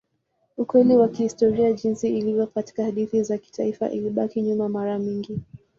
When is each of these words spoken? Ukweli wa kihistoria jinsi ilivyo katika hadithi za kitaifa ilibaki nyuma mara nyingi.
Ukweli 0.57 0.95
wa 0.97 1.07
kihistoria 1.07 1.73
jinsi 1.73 2.17
ilivyo 2.17 2.47
katika 2.47 2.83
hadithi 2.83 3.23
za 3.23 3.37
kitaifa 3.37 3.89
ilibaki 3.89 4.41
nyuma 4.41 4.69
mara 4.69 4.99
nyingi. 4.99 5.39